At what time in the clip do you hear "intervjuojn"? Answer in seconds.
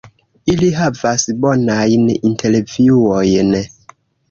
2.31-3.57